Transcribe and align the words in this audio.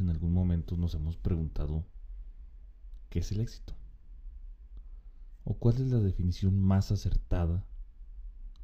en 0.00 0.10
algún 0.10 0.32
momento 0.32 0.76
nos 0.76 0.94
hemos 0.94 1.16
preguntado 1.16 1.84
qué 3.10 3.20
es 3.20 3.32
el 3.32 3.40
éxito. 3.40 3.74
¿O 5.44 5.54
cuál 5.54 5.76
es 5.76 5.90
la 5.90 5.98
definición 5.98 6.60
más 6.60 6.92
acertada 6.92 7.64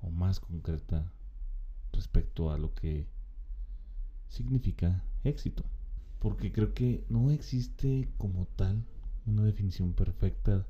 o 0.00 0.10
más 0.10 0.40
concreta 0.40 1.10
respecto 1.92 2.50
a 2.50 2.58
lo 2.58 2.74
que 2.74 3.08
significa 4.28 5.02
éxito? 5.24 5.64
Porque 6.18 6.52
creo 6.52 6.74
que 6.74 7.04
no 7.08 7.30
existe 7.30 8.12
como 8.18 8.46
tal 8.56 8.84
una 9.26 9.44
definición 9.44 9.94
perfecta 9.94 10.66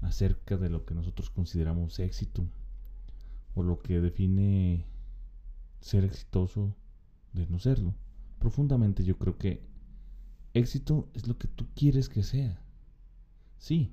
acerca 0.00 0.56
de 0.56 0.70
lo 0.70 0.84
que 0.84 0.94
nosotros 0.94 1.30
consideramos 1.30 1.98
éxito 1.98 2.48
o 3.54 3.62
lo 3.62 3.80
que 3.80 4.00
define 4.00 4.86
ser 5.80 6.04
exitoso 6.04 6.74
de 7.32 7.46
no 7.46 7.58
serlo. 7.58 7.94
Profundamente 8.38 9.04
yo 9.04 9.18
creo 9.18 9.38
que 9.38 9.66
éxito 10.58 11.08
es 11.14 11.26
lo 11.26 11.38
que 11.38 11.48
tú 11.48 11.66
quieres 11.74 12.08
que 12.08 12.22
sea. 12.22 12.60
Sí, 13.58 13.92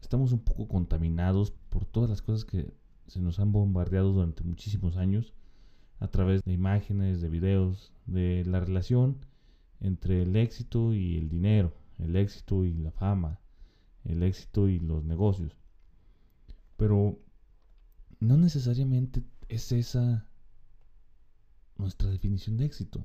estamos 0.00 0.32
un 0.32 0.40
poco 0.40 0.68
contaminados 0.68 1.50
por 1.70 1.84
todas 1.84 2.08
las 2.08 2.22
cosas 2.22 2.44
que 2.44 2.72
se 3.06 3.20
nos 3.20 3.38
han 3.38 3.52
bombardeado 3.52 4.12
durante 4.12 4.44
muchísimos 4.44 4.96
años 4.96 5.34
a 6.00 6.08
través 6.08 6.42
de 6.44 6.52
imágenes, 6.52 7.20
de 7.20 7.28
videos, 7.28 7.92
de 8.06 8.44
la 8.44 8.60
relación 8.60 9.18
entre 9.80 10.22
el 10.22 10.36
éxito 10.36 10.94
y 10.94 11.16
el 11.16 11.28
dinero, 11.28 11.72
el 11.98 12.16
éxito 12.16 12.64
y 12.64 12.74
la 12.74 12.90
fama, 12.90 13.40
el 14.04 14.22
éxito 14.22 14.68
y 14.68 14.78
los 14.78 15.04
negocios. 15.04 15.56
Pero 16.76 17.18
no 18.20 18.36
necesariamente 18.36 19.22
es 19.48 19.72
esa 19.72 20.26
nuestra 21.76 22.10
definición 22.10 22.56
de 22.56 22.66
éxito. 22.66 23.04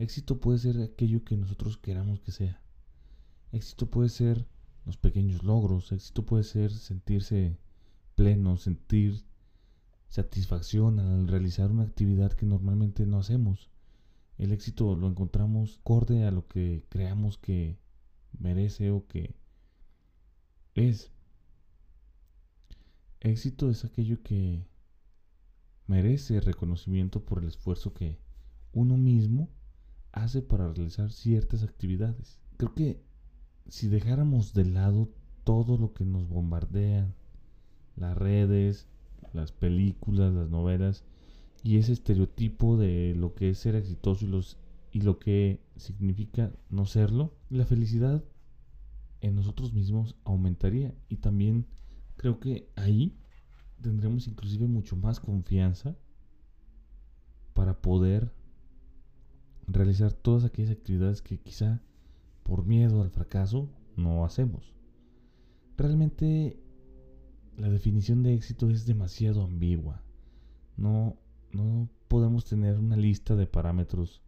Éxito 0.00 0.40
puede 0.40 0.58
ser 0.58 0.80
aquello 0.80 1.24
que 1.24 1.36
nosotros 1.36 1.76
queramos 1.76 2.20
que 2.20 2.32
sea. 2.32 2.62
Éxito 3.52 3.90
puede 3.90 4.08
ser 4.08 4.46
los 4.86 4.96
pequeños 4.96 5.42
logros. 5.42 5.92
Éxito 5.92 6.24
puede 6.24 6.42
ser 6.42 6.72
sentirse 6.72 7.58
pleno, 8.14 8.56
sentir 8.56 9.22
satisfacción 10.08 11.00
al 11.00 11.28
realizar 11.28 11.70
una 11.70 11.82
actividad 11.82 12.32
que 12.32 12.46
normalmente 12.46 13.04
no 13.04 13.18
hacemos. 13.18 13.68
El 14.38 14.52
éxito 14.52 14.96
lo 14.96 15.06
encontramos 15.06 15.80
acorde 15.80 16.24
a 16.24 16.30
lo 16.30 16.48
que 16.48 16.82
creamos 16.88 17.36
que 17.36 17.78
merece 18.38 18.90
o 18.90 19.06
que 19.06 19.34
es. 20.76 21.10
Éxito 23.20 23.68
es 23.68 23.84
aquello 23.84 24.22
que 24.22 24.64
merece 25.86 26.40
reconocimiento 26.40 27.22
por 27.22 27.42
el 27.42 27.48
esfuerzo 27.48 27.92
que 27.92 28.18
uno 28.72 28.96
mismo 28.96 29.50
hace 30.12 30.42
para 30.42 30.72
realizar 30.72 31.10
ciertas 31.10 31.62
actividades. 31.62 32.38
Creo 32.56 32.74
que 32.74 33.02
si 33.68 33.88
dejáramos 33.88 34.52
de 34.54 34.64
lado 34.64 35.10
todo 35.44 35.78
lo 35.78 35.92
que 35.92 36.04
nos 36.04 36.28
bombardean, 36.28 37.14
las 37.96 38.16
redes, 38.16 38.86
las 39.32 39.52
películas, 39.52 40.32
las 40.32 40.50
novelas 40.50 41.04
y 41.62 41.76
ese 41.76 41.92
estereotipo 41.92 42.76
de 42.76 43.14
lo 43.16 43.34
que 43.34 43.50
es 43.50 43.58
ser 43.58 43.74
exitoso 43.74 44.24
y, 44.24 44.28
los, 44.28 44.58
y 44.92 45.02
lo 45.02 45.18
que 45.18 45.60
significa 45.76 46.52
no 46.68 46.86
serlo, 46.86 47.34
la 47.48 47.64
felicidad 47.64 48.24
en 49.20 49.34
nosotros 49.34 49.72
mismos 49.72 50.16
aumentaría 50.24 50.94
y 51.08 51.16
también 51.16 51.66
creo 52.16 52.40
que 52.40 52.70
ahí 52.76 53.16
tendremos 53.80 54.26
inclusive 54.26 54.66
mucho 54.66 54.96
más 54.96 55.20
confianza 55.20 55.96
para 57.52 57.80
poder 57.80 58.32
realizar 59.72 60.12
todas 60.12 60.44
aquellas 60.44 60.70
actividades 60.70 61.22
que 61.22 61.38
quizá 61.38 61.80
por 62.42 62.64
miedo 62.64 63.02
al 63.02 63.10
fracaso 63.10 63.68
no 63.96 64.24
hacemos. 64.24 64.74
Realmente 65.76 66.60
la 67.56 67.68
definición 67.68 68.22
de 68.22 68.34
éxito 68.34 68.70
es 68.70 68.86
demasiado 68.86 69.42
ambigua. 69.42 70.02
No, 70.76 71.16
no 71.52 71.88
podemos 72.08 72.44
tener 72.44 72.78
una 72.78 72.96
lista 72.96 73.36
de 73.36 73.46
parámetros 73.46 74.22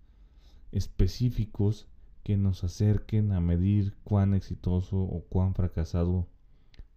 específicos 0.71 1.89
que 2.23 2.37
nos 2.37 2.63
acerquen 2.63 3.33
a 3.33 3.41
medir 3.41 3.97
cuán 4.05 4.35
exitoso 4.35 4.99
o 4.99 5.25
cuán 5.29 5.55
fracasado 5.55 6.29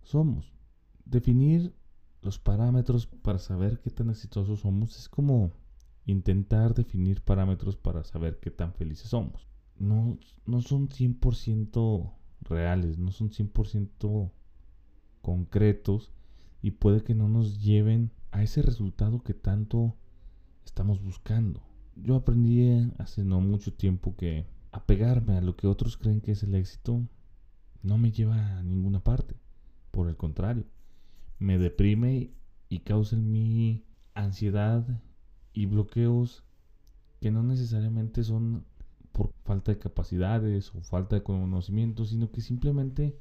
somos. 0.04 0.54
Definir 1.06 1.74
los 2.22 2.40
parámetros 2.40 3.08
para 3.08 3.40
saber 3.40 3.80
qué 3.80 3.90
tan 3.90 4.10
exitosos 4.10 4.60
somos 4.62 4.98
es 4.98 5.10
como 5.10 5.52
intentar 6.06 6.74
definir 6.74 7.22
parámetros 7.22 7.76
para 7.76 8.04
saber 8.04 8.40
qué 8.40 8.52
tan 8.52 8.74
felices 8.74 9.10
somos. 9.10 9.48
No, 9.78 10.18
no 10.46 10.62
son 10.62 10.90
100% 10.90 12.14
reales, 12.42 12.98
no 12.98 13.12
son 13.12 13.30
100% 13.32 14.32
concretos 15.22 16.12
y 16.62 16.72
puede 16.72 17.04
que 17.04 17.16
no 17.16 17.28
nos 17.28 17.62
lleven 17.62 18.12
a 18.32 18.44
ese 18.44 18.62
resultado 18.62 19.24
que 19.24 19.34
tanto 19.34 19.96
estamos 20.66 21.02
buscando. 21.02 21.62
Yo 21.96 22.16
aprendí 22.16 22.92
hace 22.98 23.24
no 23.24 23.40
mucho 23.42 23.74
tiempo 23.74 24.16
que 24.16 24.46
apegarme 24.72 25.38
a 25.38 25.42
lo 25.42 25.56
que 25.56 25.68
otros 25.68 25.98
creen 25.98 26.22
que 26.22 26.32
es 26.32 26.44
el 26.44 26.56
éxito 26.56 27.02
no 27.82 27.98
me 27.98 28.12
lleva 28.12 28.58
a 28.58 28.64
ninguna 28.64 29.04
parte. 29.04 29.36
Por 29.92 30.10
el 30.10 30.18
contrario, 30.18 30.66
me 31.40 31.58
deprime 31.58 32.32
y 32.68 32.80
causa 32.80 33.16
en 33.16 33.32
mí 33.32 33.86
ansiedad 34.14 34.86
y 35.56 35.66
bloqueos 35.66 36.44
que 37.22 37.32
no 37.32 37.42
necesariamente 37.42 38.24
son 38.24 38.66
por 39.14 39.32
falta 39.46 39.72
de 39.72 39.80
capacidades 39.80 40.76
o 40.76 40.82
falta 40.82 41.16
de 41.16 41.24
conocimiento, 41.24 42.06
sino 42.06 42.30
que 42.30 42.42
simplemente 42.42 43.18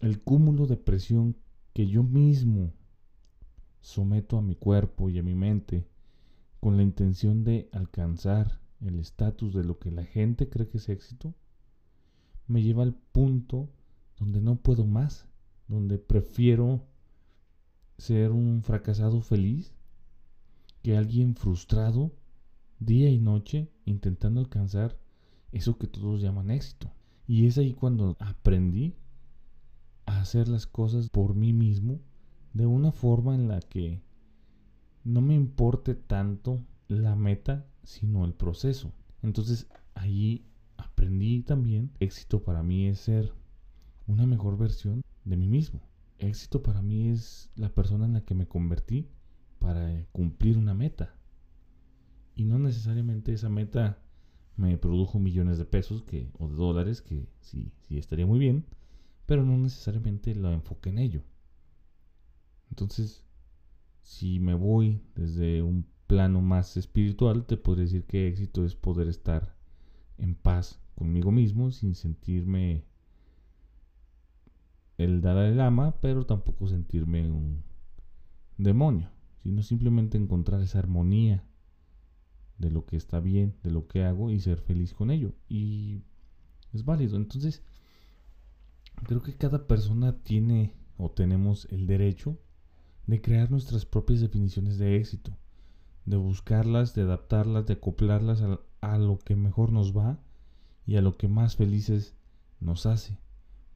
el 0.00 0.20
cúmulo 0.20 0.66
de 0.66 0.76
presión 0.76 1.36
que 1.72 1.86
yo 1.86 2.02
mismo 2.02 2.72
someto 3.80 4.36
a 4.36 4.42
mi 4.42 4.56
cuerpo 4.56 5.08
y 5.08 5.18
a 5.18 5.22
mi 5.22 5.36
mente 5.36 5.86
con 6.58 6.76
la 6.76 6.82
intención 6.82 7.44
de 7.44 7.68
alcanzar 7.72 8.60
el 8.80 8.98
estatus 8.98 9.54
de 9.54 9.62
lo 9.62 9.78
que 9.78 9.92
la 9.92 10.04
gente 10.04 10.48
cree 10.48 10.68
que 10.68 10.78
es 10.78 10.88
éxito, 10.88 11.34
me 12.48 12.62
lleva 12.62 12.82
al 12.82 12.94
punto 12.94 13.68
donde 14.18 14.40
no 14.40 14.56
puedo 14.56 14.86
más, 14.86 15.26
donde 15.68 15.98
prefiero 15.98 16.82
ser 17.96 18.32
un 18.32 18.62
fracasado 18.64 19.20
feliz 19.20 19.77
que 20.82 20.96
alguien 20.96 21.34
frustrado 21.34 22.12
día 22.78 23.10
y 23.10 23.18
noche 23.18 23.70
intentando 23.84 24.40
alcanzar 24.40 24.98
eso 25.52 25.78
que 25.78 25.86
todos 25.86 26.20
llaman 26.20 26.50
éxito. 26.50 26.92
Y 27.26 27.46
es 27.46 27.58
ahí 27.58 27.74
cuando 27.74 28.16
aprendí 28.20 28.94
a 30.06 30.20
hacer 30.20 30.48
las 30.48 30.66
cosas 30.66 31.08
por 31.10 31.34
mí 31.34 31.52
mismo 31.52 32.00
de 32.54 32.66
una 32.66 32.92
forma 32.92 33.34
en 33.34 33.48
la 33.48 33.60
que 33.60 34.02
no 35.04 35.20
me 35.20 35.34
importe 35.34 35.94
tanto 35.94 36.60
la 36.88 37.14
meta, 37.16 37.66
sino 37.82 38.24
el 38.24 38.34
proceso. 38.34 38.92
Entonces 39.22 39.66
allí 39.94 40.44
aprendí 40.76 41.42
también, 41.42 41.90
éxito 42.00 42.42
para 42.42 42.62
mí 42.62 42.86
es 42.86 43.00
ser 43.00 43.32
una 44.06 44.26
mejor 44.26 44.56
versión 44.56 45.02
de 45.24 45.36
mí 45.36 45.48
mismo. 45.48 45.80
Éxito 46.18 46.62
para 46.62 46.82
mí 46.82 47.08
es 47.08 47.50
la 47.54 47.68
persona 47.68 48.06
en 48.06 48.14
la 48.14 48.22
que 48.22 48.34
me 48.34 48.46
convertí 48.46 49.08
para 49.68 50.06
cumplir 50.12 50.56
una 50.56 50.72
meta. 50.72 51.14
Y 52.34 52.44
no 52.44 52.58
necesariamente 52.58 53.34
esa 53.34 53.50
meta 53.50 53.98
me 54.56 54.78
produjo 54.78 55.18
millones 55.18 55.58
de 55.58 55.66
pesos 55.66 56.02
que, 56.04 56.30
o 56.38 56.48
de 56.48 56.56
dólares, 56.56 57.02
que 57.02 57.28
sí, 57.42 57.70
sí 57.82 57.98
estaría 57.98 58.24
muy 58.24 58.38
bien, 58.38 58.64
pero 59.26 59.44
no 59.44 59.58
necesariamente 59.58 60.34
lo 60.34 60.50
enfoqué 60.54 60.88
en 60.88 60.98
ello. 61.00 61.22
Entonces, 62.70 63.26
si 64.00 64.40
me 64.40 64.54
voy 64.54 65.02
desde 65.14 65.60
un 65.60 65.84
plano 66.06 66.40
más 66.40 66.78
espiritual, 66.78 67.44
te 67.44 67.58
podría 67.58 67.84
decir 67.84 68.04
que 68.04 68.26
éxito 68.26 68.64
es 68.64 68.74
poder 68.74 69.06
estar 69.06 69.54
en 70.16 70.34
paz 70.34 70.80
conmigo 70.94 71.30
mismo 71.30 71.72
sin 71.72 71.94
sentirme 71.94 72.84
el 74.96 75.20
Dalai 75.20 75.54
Lama, 75.54 76.00
pero 76.00 76.24
tampoco 76.24 76.68
sentirme 76.68 77.30
un 77.30 77.62
demonio 78.56 79.17
sino 79.42 79.62
simplemente 79.62 80.18
encontrar 80.18 80.60
esa 80.60 80.78
armonía 80.78 81.44
de 82.58 82.70
lo 82.70 82.84
que 82.84 82.96
está 82.96 83.20
bien, 83.20 83.54
de 83.62 83.70
lo 83.70 83.86
que 83.86 84.04
hago 84.04 84.30
y 84.30 84.40
ser 84.40 84.58
feliz 84.58 84.92
con 84.92 85.10
ello. 85.10 85.32
Y 85.48 86.02
es 86.72 86.84
válido. 86.84 87.16
Entonces, 87.16 87.62
creo 89.04 89.22
que 89.22 89.36
cada 89.36 89.66
persona 89.66 90.22
tiene 90.22 90.74
o 90.96 91.10
tenemos 91.10 91.66
el 91.70 91.86
derecho 91.86 92.38
de 93.06 93.20
crear 93.20 93.50
nuestras 93.50 93.86
propias 93.86 94.20
definiciones 94.20 94.78
de 94.78 94.96
éxito, 94.96 95.36
de 96.04 96.16
buscarlas, 96.16 96.94
de 96.94 97.02
adaptarlas, 97.02 97.66
de 97.66 97.74
acoplarlas 97.74 98.42
a, 98.42 98.60
a 98.80 98.98
lo 98.98 99.18
que 99.18 99.36
mejor 99.36 99.72
nos 99.72 99.96
va 99.96 100.18
y 100.84 100.96
a 100.96 101.02
lo 101.02 101.16
que 101.16 101.28
más 101.28 101.56
felices 101.56 102.16
nos 102.60 102.86
hace. 102.86 103.18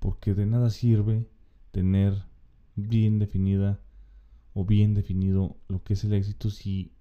Porque 0.00 0.34
de 0.34 0.46
nada 0.46 0.70
sirve 0.70 1.28
tener 1.70 2.24
bien 2.74 3.18
definida 3.18 3.80
o 4.54 4.64
bien 4.64 4.94
definido 4.94 5.56
lo 5.68 5.82
que 5.82 5.94
es 5.94 6.04
el 6.04 6.12
éxito 6.12 6.50
si 6.50 6.92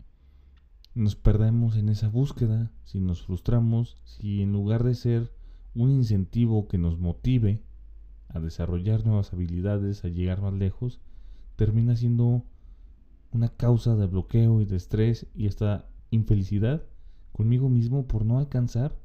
nos 0.94 1.16
perdemos 1.16 1.78
en 1.78 1.90
esa 1.90 2.10
búsqueda, 2.10 2.72
si 2.84 3.00
nos 3.00 3.24
frustramos, 3.24 3.98
si 4.04 4.42
en 4.42 4.52
lugar 4.52 4.84
de 4.84 4.96
ser 4.96 5.32
un 5.74 5.92
incentivo 5.92 6.68
que 6.68 6.78
nos 6.78 7.00
motive 7.00 7.64
a 8.28 8.40
desarrollar 8.40 9.06
nuevas 9.06 9.34
habilidades, 9.34 10.04
a 10.04 10.10
llegar 10.10 10.42
más 10.42 10.54
lejos, 10.54 11.00
termina 11.56 11.96
siendo 11.96 12.46
una 13.32 13.50
causa 13.50 13.96
de 13.96 14.08
bloqueo 14.08 14.62
y 14.62 14.66
de 14.66 14.76
estrés 14.76 15.28
y 15.34 15.48
esta 15.48 15.88
infelicidad 16.10 16.84
conmigo 17.32 17.70
mismo 17.70 18.08
por 18.08 18.26
no 18.26 18.40
alcanzar 18.40 18.98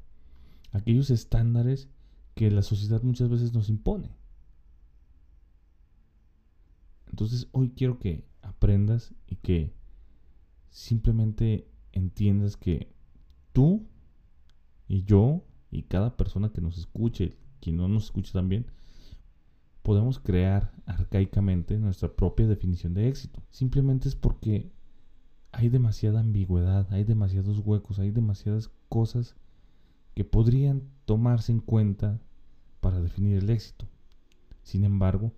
aquellos 0.71 1.09
estándares 1.09 1.89
que 2.35 2.51
la 2.51 2.61
sociedad 2.61 3.01
muchas 3.01 3.29
veces 3.29 3.53
nos 3.53 3.69
impone. 3.69 4.11
Entonces 7.09 7.47
hoy 7.51 7.71
quiero 7.71 7.99
que 7.99 8.26
aprendas 8.47 9.13
y 9.27 9.35
que 9.35 9.73
simplemente 10.69 11.67
entiendas 11.91 12.57
que 12.57 12.91
tú 13.53 13.87
y 14.87 15.03
yo 15.03 15.43
y 15.71 15.83
cada 15.83 16.15
persona 16.15 16.49
que 16.49 16.61
nos 16.61 16.77
escuche, 16.77 17.37
quien 17.59 17.77
no 17.77 17.87
nos 17.87 18.05
escuche 18.05 18.31
también, 18.31 18.67
podemos 19.83 20.19
crear 20.19 20.73
arcaicamente 20.85 21.77
nuestra 21.77 22.13
propia 22.13 22.47
definición 22.47 22.93
de 22.93 23.07
éxito. 23.07 23.41
Simplemente 23.49 24.07
es 24.07 24.15
porque 24.15 24.71
hay 25.51 25.69
demasiada 25.69 26.19
ambigüedad, 26.19 26.87
hay 26.91 27.03
demasiados 27.03 27.59
huecos, 27.59 27.99
hay 27.99 28.11
demasiadas 28.11 28.69
cosas 28.89 29.35
que 30.13 30.25
podrían 30.25 30.83
tomarse 31.05 31.51
en 31.51 31.59
cuenta 31.59 32.19
para 32.79 33.01
definir 33.01 33.37
el 33.37 33.49
éxito. 33.49 33.87
Sin 34.63 34.83
embargo, 34.83 35.31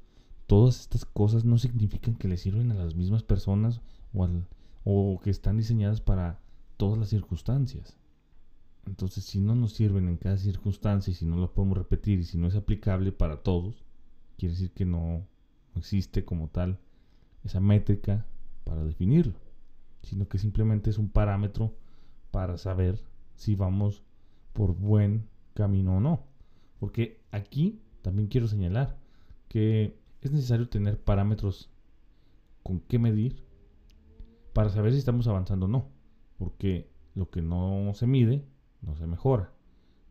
todas 0.49 0.79
estas 0.81 1.05
cosas 1.05 1.45
no 1.45 1.59
significan 1.59 2.15
que 2.15 2.27
le 2.27 2.35
sirven 2.35 2.71
a 2.71 2.73
las 2.73 2.95
mismas 2.95 3.21
personas 3.21 3.81
o, 4.83 5.19
que 5.23 5.29
están 5.29 5.57
diseñadas 5.57 6.01
para 6.01 6.39
todas 6.75 6.97
las 6.97 7.09
circunstancias. 7.09 7.95
Entonces, 8.87 9.25
si 9.25 9.41
no 9.41 9.53
nos 9.53 9.73
sirven 9.73 10.07
en 10.07 10.17
cada 10.17 10.37
circunstancia 10.37 11.11
y 11.11 11.13
si 11.13 11.27
no 11.27 11.35
lo 11.35 11.53
podemos 11.53 11.77
repetir 11.77 12.17
y 12.17 12.23
si 12.23 12.39
no 12.39 12.47
es 12.47 12.55
aplicable 12.55 13.11
para 13.11 13.43
todos, 13.43 13.85
quiere 14.39 14.55
decir 14.55 14.71
que 14.71 14.85
no, 14.85 15.23
existe 15.75 16.25
como 16.25 16.47
tal 16.47 16.79
esa 17.43 17.59
métrica 17.59 18.25
para 18.63 18.83
definirlo, 18.83 19.35
sino 20.01 20.27
que 20.27 20.39
simplemente 20.39 20.89
es 20.89 20.97
un 20.97 21.09
parámetro 21.09 21.75
para 22.31 22.57
saber 22.57 22.99
si 23.35 23.53
vamos 23.53 24.01
por 24.53 24.73
buen 24.73 25.27
camino 25.53 25.97
o 25.97 25.99
no. 25.99 26.23
Porque 26.79 27.21
aquí 27.29 27.83
también 28.01 28.29
quiero 28.29 28.47
señalar 28.47 28.97
que 29.47 29.98
es 30.21 30.31
necesario 30.31 30.69
tener 30.69 30.99
parámetros 30.99 31.69
con 32.63 32.79
qué 32.81 32.99
medir 32.99 33.43
para 34.53 34.69
saber 34.69 34.91
si 34.91 34.99
estamos 34.99 35.27
avanzando 35.27 35.65
o 35.65 35.69
no. 35.69 35.87
Porque 36.37 36.89
lo 37.15 37.29
que 37.29 37.41
no 37.41 37.91
se 37.93 38.07
mide 38.07 38.45
no 38.81 38.95
se 38.95 39.07
mejora. 39.07 39.53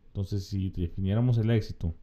Entonces, 0.07 0.45
si 0.45 0.69
definiéramos 0.69 1.37
el 1.37 1.51
éxito 1.51 1.95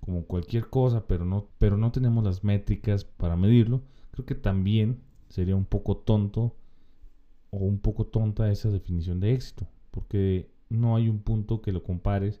como 0.00 0.24
cualquier 0.24 0.68
cosa, 0.68 1.06
pero 1.06 1.24
no, 1.24 1.48
pero 1.58 1.76
no 1.76 1.92
tenemos 1.92 2.24
las 2.24 2.42
métricas 2.42 3.04
para 3.04 3.36
medirlo, 3.36 3.82
creo 4.10 4.26
que 4.26 4.34
también 4.34 5.00
sería 5.28 5.54
un 5.54 5.64
poco 5.64 5.96
tonto 5.96 6.56
o 7.50 7.58
un 7.58 7.78
poco 7.78 8.06
tonta 8.06 8.50
esa 8.50 8.70
definición 8.70 9.20
de 9.20 9.32
éxito, 9.32 9.68
porque 9.92 10.50
no 10.68 10.96
hay 10.96 11.08
un 11.08 11.20
punto 11.20 11.62
que 11.62 11.70
lo 11.70 11.84
compares 11.84 12.40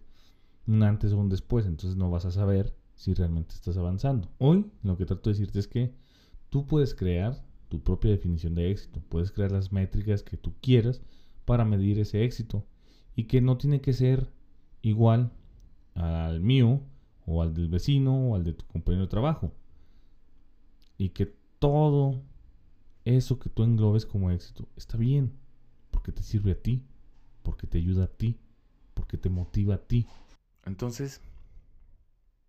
un 0.66 0.82
antes 0.82 1.12
o 1.12 1.18
un 1.18 1.28
después, 1.28 1.66
entonces 1.66 1.96
no 1.96 2.10
vas 2.10 2.24
a 2.24 2.30
saber 2.30 2.74
si 3.02 3.14
realmente 3.14 3.56
estás 3.56 3.76
avanzando. 3.76 4.28
Hoy 4.38 4.70
lo 4.84 4.96
que 4.96 5.06
trato 5.06 5.28
de 5.28 5.34
decirte 5.34 5.58
es 5.58 5.66
que 5.66 5.92
tú 6.50 6.68
puedes 6.68 6.94
crear 6.94 7.44
tu 7.68 7.82
propia 7.82 8.12
definición 8.12 8.54
de 8.54 8.70
éxito, 8.70 9.02
puedes 9.08 9.32
crear 9.32 9.50
las 9.50 9.72
métricas 9.72 10.22
que 10.22 10.36
tú 10.36 10.54
quieras 10.60 11.02
para 11.44 11.64
medir 11.64 11.98
ese 11.98 12.22
éxito 12.22 12.64
y 13.16 13.24
que 13.24 13.40
no 13.40 13.58
tiene 13.58 13.80
que 13.80 13.92
ser 13.92 14.30
igual 14.82 15.32
al 15.94 16.38
mío 16.38 16.80
o 17.26 17.42
al 17.42 17.54
del 17.54 17.68
vecino 17.68 18.28
o 18.28 18.36
al 18.36 18.44
de 18.44 18.52
tu 18.52 18.64
compañero 18.66 19.02
de 19.02 19.10
trabajo. 19.10 19.52
Y 20.96 21.08
que 21.08 21.26
todo 21.58 22.22
eso 23.04 23.40
que 23.40 23.50
tú 23.50 23.64
englobes 23.64 24.06
como 24.06 24.30
éxito 24.30 24.68
está 24.76 24.96
bien, 24.96 25.32
porque 25.90 26.12
te 26.12 26.22
sirve 26.22 26.52
a 26.52 26.62
ti, 26.62 26.86
porque 27.42 27.66
te 27.66 27.78
ayuda 27.78 28.04
a 28.04 28.12
ti, 28.16 28.38
porque 28.94 29.18
te 29.18 29.28
motiva 29.28 29.74
a 29.74 29.78
ti. 29.78 30.06
Entonces, 30.64 31.20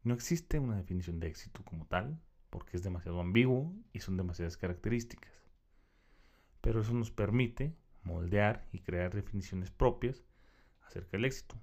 no 0.04 0.14
existe 0.14 0.60
una 0.60 0.78
definición 0.78 1.20
de 1.20 1.28
éxito 1.28 1.64
como 1.64 1.86
tal, 1.86 2.20
porque 2.50 2.78
es 2.78 2.84
demasiado 2.84 3.20
ambiguo 3.20 3.74
y 3.94 4.00
son 4.00 4.18
demasiadas 4.18 4.58
características. 4.58 5.32
Pero 6.62 6.82
eso 6.82 6.94
nos 6.94 7.12
permite 7.12 7.76
moldear 8.04 8.68
y 8.72 8.80
crear 8.80 9.14
definiciones 9.14 9.72
propias 9.72 10.24
acerca 10.82 11.12
del 11.18 11.26
éxito, 11.26 11.56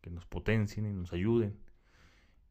que 0.00 0.10
nos 0.10 0.26
potencien 0.26 0.86
y 0.86 0.92
nos 0.92 1.12
ayuden 1.12 1.58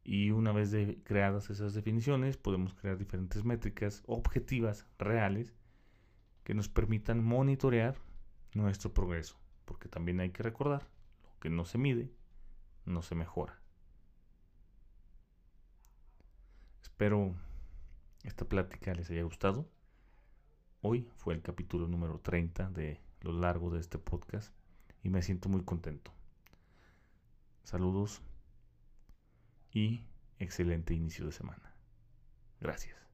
y 0.04 0.30
una 0.30 0.52
vez 0.52 0.74
creadas 1.04 1.50
esas 1.50 1.74
definiciones, 1.74 2.36
podemos 2.36 2.74
crear 2.74 2.98
diferentes 2.98 3.44
métricas 3.44 4.02
objetivas, 4.06 4.86
reales, 4.98 5.54
que 6.42 6.54
nos 6.54 6.68
permitan 6.68 7.22
monitorear 7.22 7.96
nuestro 8.54 8.92
progreso. 8.92 9.36
Porque 9.64 9.88
también 9.88 10.20
hay 10.20 10.30
que 10.30 10.42
recordar, 10.42 10.88
lo 11.22 11.38
que 11.38 11.50
no 11.50 11.64
se 11.64 11.78
mide, 11.78 12.10
no 12.86 13.02
se 13.02 13.14
mejora. 13.14 13.59
Espero 17.00 17.34
esta 18.24 18.44
plática 18.44 18.92
les 18.92 19.08
haya 19.08 19.22
gustado. 19.22 19.66
Hoy 20.82 21.08
fue 21.16 21.32
el 21.32 21.40
capítulo 21.40 21.88
número 21.88 22.20
30 22.20 22.68
de 22.72 23.00
lo 23.22 23.32
largo 23.32 23.70
de 23.70 23.80
este 23.80 23.96
podcast 23.96 24.52
y 25.02 25.08
me 25.08 25.22
siento 25.22 25.48
muy 25.48 25.64
contento. 25.64 26.12
Saludos 27.64 28.20
y 29.72 30.04
excelente 30.38 30.92
inicio 30.92 31.24
de 31.24 31.32
semana. 31.32 31.74
Gracias. 32.60 33.09